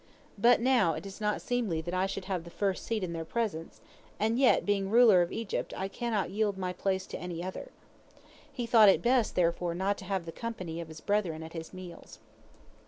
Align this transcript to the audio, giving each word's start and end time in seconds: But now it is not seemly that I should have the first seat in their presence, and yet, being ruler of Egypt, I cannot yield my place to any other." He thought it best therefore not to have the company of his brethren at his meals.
But 0.35 0.59
now 0.59 0.93
it 0.93 1.05
is 1.05 1.21
not 1.21 1.43
seemly 1.43 1.79
that 1.81 1.93
I 1.93 2.07
should 2.07 2.25
have 2.25 2.43
the 2.43 2.49
first 2.49 2.85
seat 2.85 3.03
in 3.03 3.13
their 3.13 3.23
presence, 3.23 3.81
and 4.19 4.39
yet, 4.39 4.65
being 4.65 4.89
ruler 4.89 5.21
of 5.21 5.31
Egypt, 5.31 5.75
I 5.77 5.87
cannot 5.87 6.31
yield 6.31 6.57
my 6.57 6.73
place 6.73 7.05
to 7.05 7.19
any 7.19 7.43
other." 7.43 7.69
He 8.51 8.65
thought 8.65 8.89
it 8.89 9.03
best 9.03 9.35
therefore 9.35 9.75
not 9.75 9.99
to 9.99 10.05
have 10.05 10.25
the 10.25 10.31
company 10.31 10.81
of 10.81 10.87
his 10.87 11.01
brethren 11.01 11.43
at 11.43 11.53
his 11.53 11.71
meals. 11.71 12.17